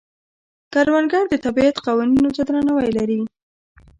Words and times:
کروندګر 0.73 1.23
د 1.29 1.35
طبیعت 1.45 1.75
قوانینو 1.87 2.29
ته 2.37 2.41
درناوی 2.47 2.89
لري 2.97 3.19